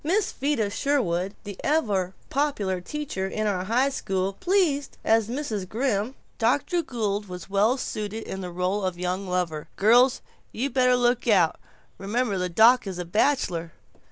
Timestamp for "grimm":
5.69-6.15